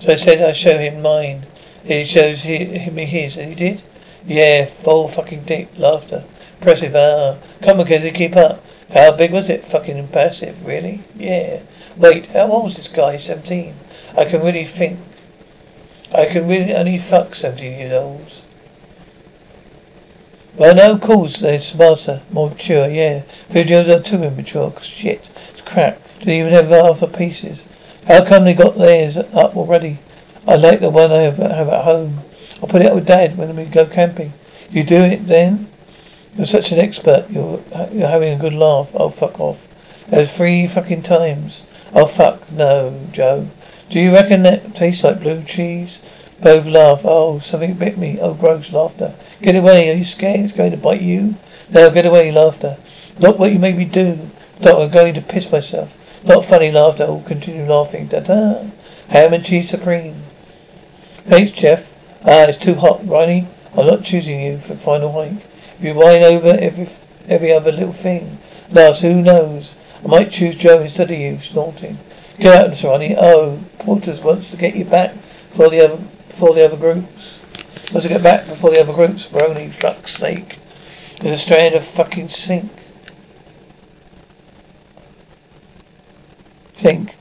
So 0.00 0.12
I 0.12 0.14
said 0.14 0.42
I 0.42 0.52
show 0.52 0.78
him 0.78 1.02
mine. 1.02 1.42
He 1.84 2.04
shows 2.04 2.42
he, 2.42 2.90
me 2.90 3.04
his, 3.04 3.36
and 3.36 3.48
he 3.48 3.54
did. 3.54 3.82
Yeah, 4.26 4.64
full 4.64 5.08
fucking 5.08 5.44
dick. 5.44 5.68
Laughter. 5.76 6.24
Impressive, 6.58 6.94
ah. 6.94 7.36
Come, 7.62 7.78
Mackenzie, 7.78 8.10
keep 8.10 8.36
up. 8.36 8.62
How 8.92 9.12
big 9.16 9.32
was 9.32 9.50
it? 9.50 9.64
Fucking 9.64 9.96
impressive, 9.96 10.66
really? 10.66 11.00
Yeah. 11.16 11.60
Wait, 11.96 12.26
how 12.26 12.50
old 12.50 12.64
was 12.64 12.76
this 12.76 12.88
guy? 12.88 13.16
Seventeen. 13.16 13.74
I 14.16 14.24
can 14.24 14.42
really 14.42 14.64
think. 14.64 14.98
I 16.14 16.26
can 16.26 16.48
really 16.48 16.74
only 16.74 16.98
fuck 16.98 17.34
seventeen 17.34 17.78
years 17.78 17.92
olds. 17.92 18.44
Well, 20.56 20.74
no, 20.74 20.92
of 20.92 21.00
course, 21.00 21.38
they're 21.38 21.60
smarter, 21.60 22.20
more 22.32 22.50
mature, 22.50 22.88
yeah. 22.88 23.22
Years 23.50 23.88
are 23.88 24.02
too 24.02 24.22
immature. 24.22 24.72
Shit, 24.80 25.28
it's 25.50 25.62
crap. 25.62 26.00
Didn't 26.18 26.34
even 26.34 26.52
have 26.52 26.68
half 26.68 27.00
the 27.00 27.06
pieces. 27.06 27.64
How 28.08 28.24
come 28.24 28.44
they 28.44 28.54
got 28.54 28.74
theirs 28.74 29.18
up 29.18 29.54
already? 29.54 29.98
I 30.46 30.56
like 30.56 30.80
the 30.80 30.88
one 30.88 31.12
I 31.12 31.18
have, 31.18 31.36
have 31.36 31.68
at 31.68 31.84
home. 31.84 32.20
I'll 32.62 32.68
put 32.68 32.80
it 32.80 32.86
up 32.86 32.94
with 32.94 33.06
Dad 33.06 33.36
when 33.36 33.54
we 33.54 33.66
go 33.66 33.84
camping. 33.84 34.32
You 34.70 34.82
do 34.82 34.96
it 34.96 35.26
then? 35.26 35.68
You're 36.34 36.46
such 36.46 36.72
an 36.72 36.78
expert. 36.78 37.26
You're 37.28 37.62
you're 37.92 38.08
having 38.08 38.32
a 38.32 38.40
good 38.40 38.54
laugh. 38.54 38.92
Oh, 38.94 39.10
fuck 39.10 39.38
off. 39.38 39.68
There's 40.08 40.34
three 40.34 40.66
fucking 40.66 41.02
times. 41.02 41.66
Oh, 41.92 42.06
fuck 42.06 42.50
no, 42.50 42.98
Joe. 43.12 43.46
Do 43.90 44.00
you 44.00 44.14
reckon 44.14 44.44
that 44.44 44.74
tastes 44.74 45.04
like 45.04 45.20
blue 45.20 45.42
cheese? 45.44 46.00
Both 46.40 46.64
laugh. 46.66 47.02
Oh, 47.04 47.40
something 47.40 47.74
bit 47.74 47.98
me. 47.98 48.18
Oh, 48.22 48.32
gross 48.32 48.72
laughter. 48.72 49.14
Get 49.42 49.54
away. 49.54 49.90
Are 49.90 49.94
you 49.94 50.04
scared 50.04 50.40
it's 50.40 50.56
going 50.56 50.70
to 50.70 50.78
bite 50.78 51.02
you? 51.02 51.34
No, 51.68 51.90
get 51.90 52.06
away, 52.06 52.32
laughter. 52.32 52.78
Look 53.18 53.38
what 53.38 53.52
you 53.52 53.58
made 53.58 53.76
me 53.76 53.84
do. 53.84 54.14
Thought 54.60 54.80
I'm 54.80 54.90
going 54.90 55.12
to 55.12 55.20
piss 55.20 55.52
myself. 55.52 55.94
Not 56.24 56.44
funny 56.44 56.70
laughter. 56.72 57.04
Oh, 57.06 57.22
continue 57.26 57.64
laughing. 57.64 58.06
Da-da. 58.06 58.64
Ham 59.08 59.32
and 59.32 59.44
cheese 59.44 59.70
supreme. 59.70 60.14
Thanks, 61.24 61.52
Jeff. 61.52 61.94
Ah, 62.24 62.44
it's 62.44 62.58
too 62.58 62.74
hot, 62.74 63.06
Ronnie. 63.06 63.46
I'm 63.76 63.86
not 63.86 64.02
choosing 64.02 64.40
you 64.40 64.58
for 64.58 64.74
final 64.74 65.12
hike. 65.12 65.44
If 65.78 65.84
you 65.84 65.94
whine 65.94 66.22
over 66.22 66.56
every 66.58 66.88
every 67.28 67.52
other 67.52 67.70
little 67.70 67.92
thing, 67.92 68.38
last, 68.70 69.02
who 69.02 69.22
knows? 69.22 69.74
I 70.04 70.08
might 70.08 70.30
choose 70.30 70.56
Joe 70.56 70.80
instead 70.80 71.10
of 71.10 71.18
you, 71.18 71.38
snorting. 71.38 71.98
Get 72.38 72.54
out, 72.54 72.82
Ronnie. 72.82 73.14
Oh, 73.16 73.60
Portia's 73.78 74.20
wants 74.20 74.50
to 74.50 74.56
get 74.56 74.74
you 74.74 74.84
back 74.84 75.12
before 75.14 75.70
the 75.70 75.84
other 75.84 75.96
before 75.96 76.54
the 76.54 76.64
other 76.64 76.76
groups. 76.76 77.44
Wants 77.92 78.06
to 78.06 78.12
get 78.12 78.22
back 78.22 78.46
before 78.46 78.70
the 78.70 78.80
other 78.80 78.92
groups. 78.92 79.28
Brony, 79.28 79.72
fuck's 79.72 80.14
sake. 80.14 80.58
There's 81.20 81.34
a 81.34 81.38
strand 81.38 81.74
of 81.74 81.84
fucking 81.84 82.28
sink. 82.28 82.70
Think. 86.78 87.16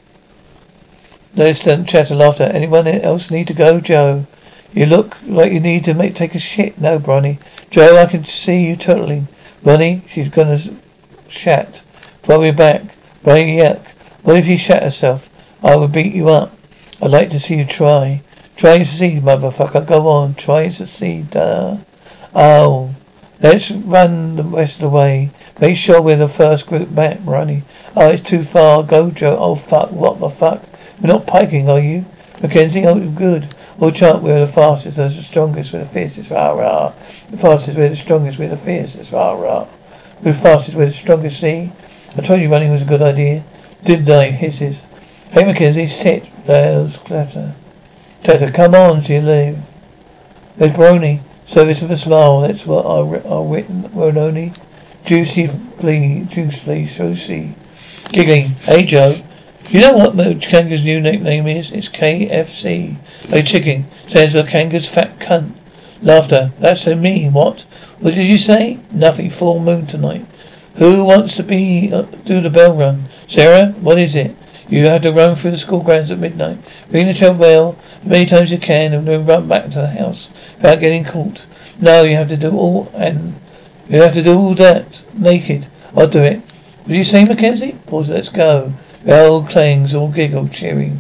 No 1.35 1.47
instant 1.47 1.89
chatter 1.89 2.13
laughter. 2.13 2.43
Anyone 2.43 2.87
else 2.87 3.31
need 3.31 3.47
to 3.47 3.55
go, 3.55 3.81
Joe? 3.81 4.27
You 4.71 4.85
look 4.85 5.17
like 5.25 5.51
you 5.51 5.59
need 5.59 5.85
to 5.85 5.95
make 5.95 6.13
take 6.13 6.35
a 6.35 6.39
shit. 6.39 6.79
No, 6.79 6.99
Bronny. 6.99 7.39
Joe, 7.71 7.97
I 7.97 8.05
can 8.05 8.23
see 8.23 8.67
you 8.67 8.75
turtling. 8.75 9.27
Ronnie, 9.63 10.03
she's 10.05 10.29
gonna 10.29 10.59
shat. 11.27 11.83
Probably 12.21 12.51
back. 12.51 12.83
Bronny, 13.23 13.57
yuck. 13.57 13.81
What 14.21 14.37
if 14.37 14.47
you 14.47 14.59
shat 14.59 14.83
herself? 14.83 15.27
I 15.63 15.75
would 15.75 15.91
beat 15.91 16.13
you 16.13 16.29
up. 16.29 16.55
I'd 17.01 17.09
like 17.09 17.31
to 17.31 17.39
see 17.39 17.55
you 17.55 17.65
try. 17.65 18.21
Try 18.55 18.75
and 18.75 18.85
succeed, 18.85 19.23
motherfucker. 19.23 19.87
Go 19.87 20.07
on. 20.07 20.35
Try 20.35 20.61
and 20.61 20.73
succeed. 20.73 21.35
Uh, 21.35 21.77
oh. 22.35 22.93
Let's 23.39 23.71
run 23.71 24.35
the 24.35 24.43
rest 24.43 24.77
of 24.77 24.81
the 24.83 24.89
way. 24.89 25.29
Make 25.59 25.77
sure 25.77 26.01
we're 26.01 26.17
the 26.17 26.27
first 26.27 26.67
group 26.67 26.93
back, 26.93 27.19
Ronnie. 27.23 27.63
Oh, 27.95 28.09
it's 28.09 28.23
too 28.23 28.43
far. 28.43 28.83
Go, 28.83 29.11
Joe. 29.11 29.37
Oh, 29.39 29.55
fuck. 29.55 29.91
What 29.91 30.19
the 30.19 30.29
fuck? 30.29 30.63
We're 31.01 31.09
not 31.09 31.27
piking, 31.27 31.69
are 31.69 31.79
you? 31.79 32.05
Mackenzie, 32.41 32.85
oh, 32.85 32.99
good. 33.11 33.47
All 33.79 33.91
chant 33.91 34.23
we're 34.23 34.39
the 34.39 34.47
fastest, 34.47 34.97
we're 34.97 35.09
the 35.09 35.21
strongest, 35.21 35.71
we're 35.71 35.79
the 35.79 35.85
fiercest, 35.85 36.31
rah 36.31 36.51
rah. 36.51 36.93
The 37.29 37.37
fastest, 37.37 37.77
we're 37.77 37.89
the 37.89 37.95
strongest, 37.95 38.39
we're 38.39 38.49
the 38.49 38.57
fiercest, 38.57 39.13
rah 39.13 39.33
rah. 39.33 39.67
We're 40.23 40.31
the 40.31 40.37
fastest, 40.37 40.75
we're 40.75 40.87
the 40.87 40.91
strongest, 40.91 41.39
see? 41.39 41.71
I 42.17 42.21
told 42.21 42.41
you 42.41 42.49
running 42.49 42.71
was 42.71 42.81
a 42.81 42.85
good 42.85 43.03
idea. 43.03 43.43
Didn't 43.83 44.09
I? 44.09 44.31
Hisses. 44.31 44.83
Hey 45.29 45.45
Mackenzie, 45.45 45.87
sit. 45.87 46.27
Bells 46.47 46.97
clatter. 46.97 47.53
Teta, 48.23 48.51
come 48.51 48.73
on, 48.73 49.01
she 49.01 49.19
leave. 49.19 49.59
There's 50.55 50.71
Brony. 50.71 51.19
Service 51.47 51.81
with 51.81 51.91
a 51.91 51.97
smile. 51.97 52.41
That's 52.41 52.67
what 52.67 52.85
I, 52.85 53.25
our 53.25 53.45
written 53.45 53.83
Rononi. 53.83 54.53
Juicy, 55.05 55.47
please, 55.79 56.27
juicy. 56.27 57.53
Giggling. 58.11 58.47
Hey 58.63 58.85
Joe. 58.85 59.13
You 59.69 59.79
know 59.79 59.93
what 59.93 60.41
Kanga's 60.41 60.83
new 60.83 60.99
nickname 60.99 61.47
is? 61.47 61.71
It's 61.71 61.87
KFC. 61.87 62.97
Like 63.29 63.45
chicken. 63.45 63.85
Stands 64.07 64.33
for 64.33 64.43
Kanga's 64.43 64.89
fat 64.89 65.19
cunt. 65.19 65.53
Laughter. 66.01 66.51
That's 66.59 66.81
so 66.81 66.95
mean. 66.95 67.31
What? 67.31 67.61
What 67.99 68.13
did 68.13 68.27
you 68.27 68.37
say? 68.37 68.79
Nothing. 68.91 69.29
Full 69.29 69.61
moon 69.61 69.87
tonight. 69.87 70.25
Who 70.75 71.05
wants 71.05 71.37
to 71.37 71.43
be 71.43 71.93
uh, 71.93 72.01
do 72.25 72.41
the 72.41 72.49
bell 72.49 72.75
run? 72.75 73.05
Sarah, 73.27 73.67
what 73.79 73.97
is 73.97 74.17
it? 74.17 74.35
You 74.67 74.87
have 74.87 75.03
to 75.03 75.13
run 75.13 75.37
through 75.37 75.51
the 75.51 75.57
school 75.57 75.81
grounds 75.81 76.11
at 76.11 76.19
midnight. 76.19 76.57
Ring 76.89 77.07
the 77.07 77.13
child 77.13 77.39
bell 77.39 77.77
many 78.03 78.25
times 78.25 78.51
you 78.51 78.57
can 78.57 78.93
and 78.93 79.07
then 79.07 79.25
run 79.25 79.47
back 79.47 79.56
to 79.71 79.81
the 79.81 79.87
house 79.87 80.29
without 80.57 80.79
getting 80.79 81.03
caught. 81.03 81.45
No, 81.79 82.03
you 82.03 82.15
have 82.15 82.29
to 82.29 82.37
do 82.37 82.51
all 82.51 82.91
and 82.95 83.35
you 83.89 84.01
have 84.01 84.13
to 84.15 84.23
do 84.23 84.37
all 84.37 84.55
that 84.55 85.03
naked. 85.13 85.67
I'll 85.95 86.07
do 86.07 86.23
it. 86.23 86.41
Did 86.87 86.97
you 86.97 87.03
see, 87.03 87.25
Mackenzie? 87.25 87.75
Pause, 87.87 88.09
let's 88.09 88.29
go. 88.29 88.73
Bell 89.05 89.43
clangs, 89.43 89.95
all 89.95 90.11
giggle, 90.11 90.47
cheering. 90.47 90.99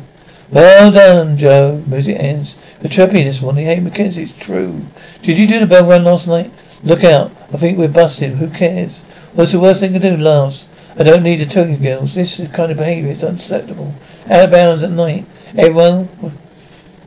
Well 0.49 0.91
done, 0.91 1.37
Joe. 1.37 1.83
Music 1.87 2.17
ends. 2.17 2.57
You're 2.81 2.89
chirpy 2.89 3.23
this 3.23 3.41
morning. 3.41 3.65
Hey, 3.65 3.79
Mackenzie, 3.79 4.23
it's 4.23 4.45
true. 4.45 4.85
Did 5.21 5.37
you 5.37 5.47
do 5.47 5.59
the 5.59 5.67
bell 5.67 5.89
run 5.89 6.05
last 6.05 6.27
night? 6.27 6.51
Look 6.83 7.03
out. 7.03 7.31
I 7.53 7.57
think 7.57 7.77
we're 7.77 7.89
busted. 7.89 8.31
Who 8.31 8.49
cares? 8.49 9.01
What's 9.33 9.51
the 9.51 9.59
worst 9.59 9.81
thing 9.81 9.93
to 9.93 9.99
do, 9.99 10.15
last? 10.15 10.69
I 10.97 11.03
don't 11.03 11.23
need 11.23 11.37
to 11.37 11.45
tell 11.45 11.67
you 11.67 11.77
girls. 11.77 12.15
This 12.15 12.39
is 12.39 12.47
kind 12.47 12.71
of 12.71 12.77
behavior 12.77 13.11
is 13.11 13.23
unacceptable. 13.23 13.93
Out 14.29 14.45
of 14.45 14.51
bounds 14.51 14.83
at 14.83 14.91
night. 14.91 15.25
Everyone 15.57 16.07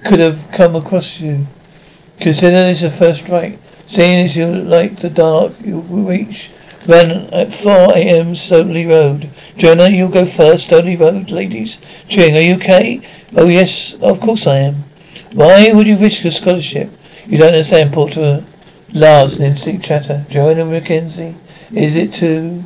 could 0.04 0.20
have 0.20 0.50
come 0.52 0.76
across 0.76 1.20
you. 1.20 1.46
Consider 2.20 2.62
this 2.64 2.82
a 2.82 2.90
first 2.90 3.24
strike. 3.24 3.58
Seeing 3.86 4.24
as 4.24 4.36
you 4.36 4.46
like 4.46 4.96
the 4.96 5.10
dark, 5.10 5.52
you 5.64 5.80
will 5.80 6.04
reach 6.04 6.50
Run 6.86 7.10
at 7.34 7.52
4 7.52 7.92
a.m. 7.94 8.34
Stoney 8.34 8.86
Road. 8.86 9.28
Joanna, 9.58 9.90
you'll 9.90 10.08
go 10.08 10.24
first. 10.24 10.64
Stoney 10.64 10.96
Road, 10.96 11.30
ladies. 11.30 11.78
Ching, 12.08 12.34
are 12.34 12.40
you 12.40 12.54
okay? 12.54 13.02
Oh, 13.36 13.48
yes, 13.48 13.94
of 14.00 14.18
course 14.18 14.46
I 14.46 14.60
am. 14.60 14.76
Why 15.34 15.70
would 15.72 15.86
you 15.86 15.96
risk 15.98 16.24
a 16.24 16.30
scholarship? 16.30 16.88
You 17.26 17.36
don't 17.36 17.48
understand, 17.48 17.92
Portia. 17.92 18.42
Lars, 18.94 19.38
Nancy 19.38 19.76
chatter. 19.76 20.24
Joanna 20.30 20.64
Mackenzie, 20.64 21.34
is 21.70 21.96
it 21.96 22.14
too? 22.14 22.64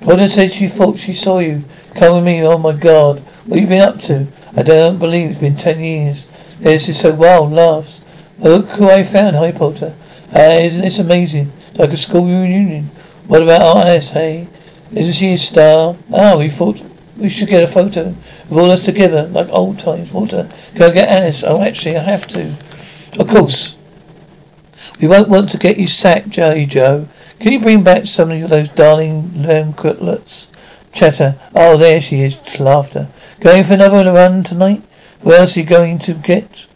Portia 0.00 0.28
said 0.28 0.52
she 0.52 0.66
thought 0.66 0.98
she 0.98 1.14
saw 1.14 1.38
you. 1.38 1.62
Come 1.94 2.16
with 2.16 2.24
me, 2.24 2.42
oh 2.42 2.58
my 2.58 2.72
god. 2.72 3.20
What 3.46 3.60
have 3.60 3.60
you 3.60 3.66
been 3.68 3.82
up 3.82 4.00
to? 4.00 4.26
I 4.56 4.62
don't 4.62 4.98
believe 4.98 5.30
it's 5.30 5.38
been 5.38 5.56
ten 5.56 5.80
years. 5.80 6.26
This 6.60 6.88
is 6.88 7.00
so 7.00 7.12
wild, 7.12 7.52
Lars. 7.52 8.00
Look 8.38 8.68
who 8.68 8.88
I 8.88 9.02
found, 9.02 9.36
Harry 9.36 9.52
Potter. 9.52 9.94
Isn't 10.34 10.82
this 10.82 10.98
amazing? 10.98 11.50
Like 11.74 11.90
a 11.90 11.96
school 11.96 12.24
reunion. 12.24 12.90
What 13.26 13.42
about 13.42 13.62
Alice, 13.62 14.10
hey? 14.10 14.46
Isn't 14.92 15.14
she 15.14 15.34
a 15.34 15.38
star? 15.38 15.96
Ah, 16.12 16.36
we 16.36 16.50
thought 16.50 16.82
we 17.16 17.28
should 17.28 17.48
get 17.48 17.62
a 17.62 17.66
photo 17.66 18.14
of 18.50 18.52
all 18.56 18.70
us 18.70 18.84
together, 18.84 19.26
like 19.28 19.48
old 19.50 19.78
times. 19.78 20.12
Walter, 20.12 20.48
go 20.74 20.92
get 20.92 21.08
Alice. 21.08 21.42
Oh, 21.44 21.62
actually, 21.62 21.96
I 21.96 22.02
have 22.02 22.26
to. 22.28 22.54
Of 23.18 23.28
course. 23.28 23.76
We 25.00 25.08
won't 25.08 25.28
want 25.28 25.50
to 25.50 25.58
get 25.58 25.78
you 25.78 25.88
sacked, 25.88 26.28
Joey 26.28 26.66
Joe. 26.66 27.08
Can 27.40 27.52
you 27.52 27.60
bring 27.60 27.82
back 27.82 28.06
some 28.06 28.30
of 28.30 28.48
those 28.48 28.68
darling 28.68 29.42
lamb 29.42 29.72
cutlets? 29.72 30.48
Chatter. 30.92 31.34
Oh, 31.54 31.76
there 31.76 32.00
she 32.00 32.20
is. 32.22 32.60
Laughter. 32.60 33.08
Going 33.40 33.64
for 33.64 33.74
another 33.74 34.12
run 34.12 34.44
tonight? 34.44 34.82
Who 35.24 35.32
else 35.32 35.56
are 35.56 35.60
you 35.60 35.66
going 35.66 36.00
to 36.00 36.12
get? 36.12 36.66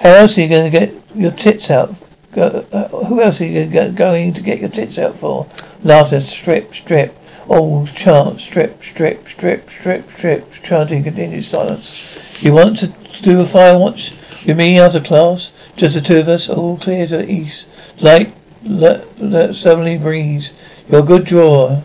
How 0.00 0.10
else 0.10 0.36
are 0.36 0.40
you 0.40 0.48
going 0.48 0.70
to 0.70 0.76
get 0.76 0.92
your 1.14 1.30
tits 1.30 1.70
out? 1.70 1.90
Uh, 2.36 2.88
who 2.88 3.22
else 3.22 3.40
are 3.40 3.46
you 3.46 3.66
going 3.70 4.32
to 4.34 4.42
get 4.42 4.58
your 4.58 4.68
tits 4.68 4.98
out 4.98 5.14
for? 5.14 5.46
Laughter. 5.84 6.18
Strip, 6.18 6.74
strip. 6.74 7.16
All 7.46 7.86
chant, 7.86 8.40
strip, 8.40 8.82
strip, 8.82 9.28
strip, 9.28 9.70
strip, 9.70 10.10
strip. 10.10 10.52
Chanting 10.54 11.04
continued 11.04 11.44
silence. 11.44 12.42
You 12.42 12.52
want 12.52 12.78
to 12.78 12.88
do 13.22 13.40
a 13.40 13.46
fire 13.46 13.78
watch 13.78 14.10
with 14.44 14.56
me 14.56 14.80
after 14.80 15.00
class? 15.00 15.52
Just 15.76 15.94
the 15.94 16.00
two 16.00 16.18
of 16.18 16.28
us, 16.28 16.50
all 16.50 16.78
clear 16.78 17.06
to 17.06 17.18
the 17.18 17.30
east. 17.30 17.68
Light, 18.02 18.34
let, 18.64 19.20
let 19.20 19.54
southerly 19.54 19.98
breeze. 19.98 20.52
You're 20.88 21.00
a 21.00 21.04
good 21.04 21.26
drawer. 21.26 21.84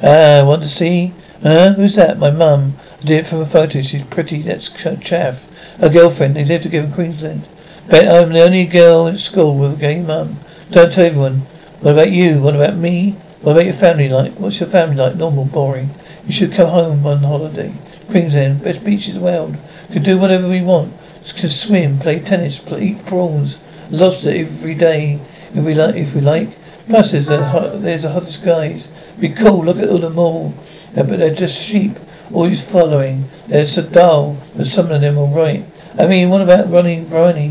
Ah, 0.00 0.44
want 0.46 0.62
to 0.62 0.68
see? 0.68 1.12
Huh? 1.42 1.72
Who's 1.72 1.96
that? 1.96 2.18
My 2.18 2.30
mum. 2.30 2.74
I 3.00 3.06
did 3.06 3.20
it 3.20 3.26
for 3.26 3.42
a 3.42 3.46
photo. 3.46 3.82
She's 3.82 4.04
pretty. 4.04 4.42
That's 4.42 4.68
chaff. 5.00 5.48
Her 5.78 5.88
girlfriend. 5.88 6.36
They 6.36 6.44
live 6.44 6.62
together 6.62 6.86
in 6.86 6.92
Queensland. 6.92 7.42
Bet 7.88 8.08
I'm 8.08 8.24
um, 8.24 8.32
the 8.32 8.42
only 8.42 8.64
girl 8.64 9.08
at 9.08 9.18
school 9.18 9.58
with 9.58 9.74
a 9.74 9.76
gay 9.76 10.00
mum. 10.00 10.38
Don't 10.70 10.90
tell 10.90 11.04
everyone. 11.04 11.40
What 11.80 11.92
about 11.92 12.10
you? 12.10 12.40
What 12.40 12.54
about 12.54 12.76
me? 12.76 13.16
What 13.42 13.52
about 13.52 13.66
your 13.66 13.74
family 13.74 14.08
like? 14.08 14.32
What's 14.40 14.58
your 14.58 14.70
family 14.70 14.96
like? 14.96 15.16
Normal, 15.16 15.44
boring. 15.44 15.90
You 16.26 16.32
should 16.32 16.54
come 16.54 16.68
home 16.68 17.04
on 17.06 17.18
holiday. 17.18 17.74
Queensland, 18.08 18.62
best 18.62 18.82
beaches 18.84 19.16
in 19.16 19.20
the 19.20 19.26
world. 19.26 19.56
Can 19.92 20.02
do 20.02 20.16
whatever 20.16 20.48
we 20.48 20.62
want. 20.62 20.94
Can 21.36 21.50
swim, 21.50 21.98
play 21.98 22.20
tennis, 22.20 22.58
play, 22.58 22.84
eat 22.84 23.04
prawns, 23.04 23.60
lobster 23.90 24.30
every 24.30 24.74
day 24.74 25.20
if 25.54 25.62
we 25.62 25.74
like. 25.74 25.96
If 25.96 26.14
we 26.14 26.22
like. 26.22 26.48
Plus, 26.88 27.12
there's 27.12 27.26
the 27.26 27.44
hot, 27.44 27.82
there's 27.82 28.04
the 28.04 28.10
hottest 28.10 28.44
guys. 28.44 28.86
Be 29.20 29.28
cool. 29.28 29.62
Look 29.62 29.76
at 29.76 29.90
all 29.90 29.98
them 29.98 30.18
all. 30.18 30.54
Yeah, 30.96 31.02
but 31.02 31.18
they're 31.18 31.34
just 31.34 31.62
sheep. 31.62 31.98
Always 32.32 32.68
following. 32.68 33.24
They're 33.46 33.66
so 33.66 33.82
dull, 33.82 34.38
but 34.56 34.66
some 34.66 34.90
of 34.90 35.00
them 35.00 35.18
are 35.18 35.34
right. 35.34 35.64
I 35.98 36.06
mean, 36.06 36.30
what 36.30 36.40
about 36.40 36.70
running 36.70 37.08
Bryony? 37.08 37.50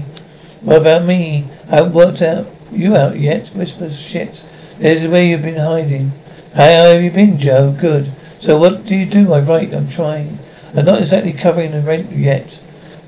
What 0.62 0.82
about 0.82 1.06
me? 1.06 1.46
I 1.70 1.77
haven't 1.77 1.94
worked 1.94 2.22
out 2.22 2.48
you 2.75 2.96
out 2.96 3.20
yet. 3.20 3.50
Whispers 3.50 4.01
shit. 4.01 4.44
There's 4.80 5.08
where 5.08 5.24
you've 5.24 5.44
been 5.44 5.60
hiding. 5.60 6.12
How 6.56 6.63
have 6.63 7.03
you 7.03 7.12
been, 7.12 7.38
Joe? 7.38 7.75
Good. 7.80 8.12
So 8.40 8.57
what 8.57 8.86
do 8.86 8.96
you 8.96 9.05
do? 9.05 9.31
I 9.33 9.42
write. 9.42 9.75
I'm 9.75 9.88
trying. 9.88 10.40
I'm 10.75 10.86
not 10.86 11.01
exactly 11.01 11.33
covering 11.33 11.72
the 11.72 11.81
rent 11.81 12.12
yet. 12.12 12.59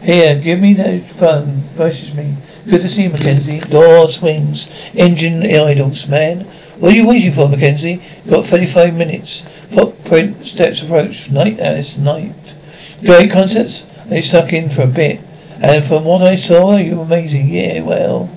Here, 0.01 0.39
give 0.39 0.59
me 0.59 0.73
that 0.75 1.09
phone. 1.09 1.45
Voices 1.73 2.13
me. 2.13 2.35
Good 2.69 2.81
to 2.81 2.87
see 2.87 3.03
you, 3.03 3.09
Mackenzie. 3.09 3.59
Door 3.59 4.09
swings. 4.09 4.69
Engine 4.93 5.43
idles, 5.43 6.07
man. 6.07 6.47
What 6.79 6.91
are 6.91 6.95
you 6.95 7.07
waiting 7.07 7.31
for, 7.31 7.47
Mackenzie? 7.47 8.01
You've 8.25 8.33
got 8.33 8.45
35 8.45 8.97
minutes. 8.97 9.45
Footprint, 9.69 10.45
steps 10.45 10.83
approach. 10.83 11.31
Night, 11.31 11.59
Alice, 11.59 11.97
night. 11.97 12.33
Great 12.99 13.31
concerts? 13.31 13.87
They 14.07 14.21
stuck 14.21 14.51
in 14.51 14.69
for 14.69 14.81
a 14.81 14.87
bit. 14.87 15.21
And 15.61 15.85
from 15.85 16.03
what 16.03 16.21
I 16.21 16.35
saw, 16.35 16.75
you 16.75 16.97
were 16.97 17.03
amazing. 17.03 17.47
Yeah, 17.47 17.81
well, 17.81 18.29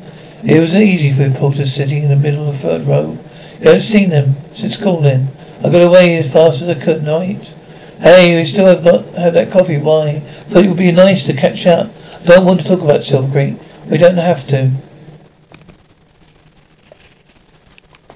it 0.45 0.61
was 0.61 0.77
easy 0.77 1.13
for 1.13 1.29
reporters 1.29 1.75
sitting 1.75 2.05
in 2.05 2.11
the 2.11 2.17
middle 2.17 2.49
of 2.49 2.55
the 2.55 2.69
third 2.69 2.83
row. 2.87 3.19
You 3.59 3.67
haven't 3.67 3.81
seen 3.81 4.11
them 4.11 4.37
since 4.55 4.79
school 4.79 5.01
then. 5.01 5.29
I 5.65 5.71
got 5.71 5.83
away 5.83 6.17
as 6.19 6.33
fast 6.33 6.63
as 6.63 6.69
I 6.69 6.81
could 6.81 7.03
night. 7.03 7.53
Hey, 8.01 8.37
we 8.37 8.45
still 8.45 8.67
have 8.67 8.85
not 8.85 9.05
had 9.17 9.35
that 9.35 9.51
coffee. 9.51 9.79
Why? 9.79 10.21
Thought 10.21 10.65
it 10.65 10.69
would 10.69 10.79
be 10.79 10.93
nice 10.93 11.27
to 11.27 11.33
catch 11.33 11.67
up. 11.67 11.91
Don't 12.25 12.47
want 12.47 12.61
to 12.61 12.67
talk 12.67 12.83
about 12.83 13.03
Silver 13.03 13.33
Creek. 13.33 13.57
We 13.91 13.99
don't 13.99 14.17
have 14.17 14.47
to. 14.49 14.71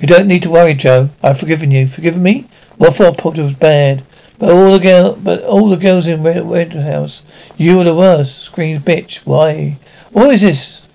You 0.03 0.09
don't 0.09 0.27
need 0.27 0.43
to 0.43 0.51
worry, 0.51 0.75
Joe. 0.75 1.11
I've 1.23 1.39
forgiven 1.39 1.71
you. 1.71 1.87
Forgiven 1.87 2.25
me? 2.25 2.49
What 2.77 2.97
for? 2.97 3.13
Portia 3.13 3.45
was 3.45 3.55
bad. 3.55 4.03
But 4.37 4.51
all 4.51 4.73
the 4.73 4.81
girl, 4.81 5.15
but 5.15 5.45
all 5.45 5.69
the 5.69 5.77
girls 5.77 6.09
in 6.09 6.25
Red, 6.25 6.45
Red 6.45 6.73
House, 6.73 7.23
you 7.57 7.79
were 7.79 7.85
the 7.85 7.95
worst. 7.95 8.41
Screams 8.41 8.83
bitch. 8.83 9.19
Why? 9.19 9.79
What 10.11 10.35
is 10.35 10.41
this? 10.41 10.89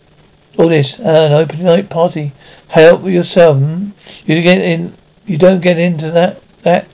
All 0.57 0.67
this? 0.67 0.99
Uh, 0.99 1.27
an 1.29 1.31
open 1.31 1.63
night 1.63 1.89
party. 1.89 2.33
Help 2.67 3.05
yourself. 3.05 3.59
Hmm? 3.59 3.91
You 4.25 4.41
get 4.41 4.59
in. 4.59 4.93
You 5.25 5.37
don't 5.37 5.61
get 5.61 5.79
into 5.79 6.11
that. 6.11 6.41
That 6.63 6.85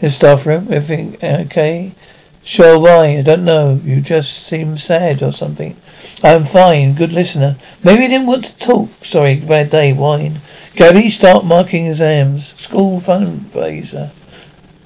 in 0.00 0.10
staff 0.10 0.44
room. 0.44 0.66
Everything 0.68 1.16
okay? 1.22 1.92
Sure. 2.42 2.76
Why? 2.76 3.18
I 3.18 3.22
don't 3.22 3.44
know. 3.44 3.80
You 3.84 4.00
just 4.00 4.46
seem 4.46 4.76
sad 4.78 5.22
or 5.22 5.30
something. 5.30 5.76
I'm 6.24 6.42
fine. 6.42 6.94
Good 6.94 7.12
listener. 7.12 7.54
Maybe 7.84 8.02
you 8.02 8.08
didn't 8.08 8.26
want 8.26 8.46
to 8.46 8.58
talk. 8.58 8.88
Sorry. 9.04 9.36
Bad 9.36 9.70
day. 9.70 9.92
Wine. 9.92 10.40
Gabby, 10.74 11.10
start 11.10 11.44
marking 11.44 11.86
exams. 11.86 12.54
School 12.58 12.98
fundraiser. 12.98 14.10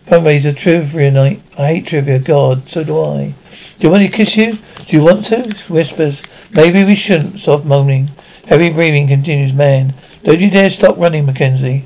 Fundraiser 0.05 0.57
trivia 0.57 1.12
night. 1.12 1.40
I 1.57 1.75
hate 1.75 1.87
trivia. 1.87 2.18
God, 2.18 2.68
so 2.68 2.83
do 2.83 3.01
I. 3.01 3.35
Do 3.79 3.87
you 3.87 3.90
want 3.90 4.03
to 4.03 4.09
kiss 4.09 4.37
you? 4.37 4.55
Do 4.55 4.96
you 4.96 5.05
want 5.05 5.27
to? 5.27 5.49
Whispers. 5.68 6.25
Maybe 6.53 6.83
we 6.83 6.96
shouldn't. 6.96 7.38
Soft 7.38 7.64
moaning. 7.64 8.11
Heavy 8.46 8.70
breathing 8.70 9.07
continues. 9.07 9.53
Man, 9.53 9.94
don't 10.25 10.40
you 10.40 10.51
dare 10.51 10.70
stop 10.70 10.99
running, 10.99 11.25
Mackenzie. 11.25 11.85